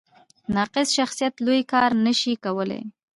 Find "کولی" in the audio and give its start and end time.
2.43-2.81